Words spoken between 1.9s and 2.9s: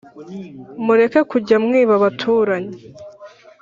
abaturanyi